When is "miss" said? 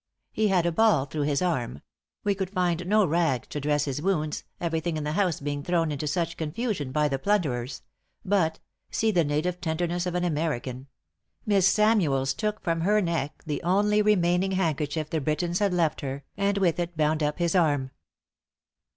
11.45-11.71